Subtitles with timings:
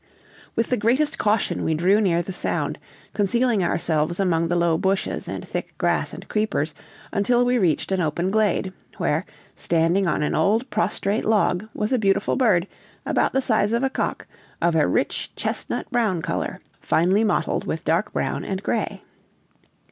[0.55, 2.79] With the greatest caution we drew near the sound,
[3.13, 6.73] concealing ourselves among the low bushes and thick grass and creepers,
[7.11, 11.99] until we reached an open glade; where, standing on an old prostrate log, was a
[11.99, 12.67] beautiful bird,
[13.05, 14.25] about the size of a cock,
[14.59, 19.03] of a rich chestnut brown color, finely mottled with dark brown and gray.